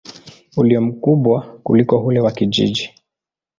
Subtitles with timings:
[0.57, 2.93] ulio mkubwa kuliko ule wa kijiji.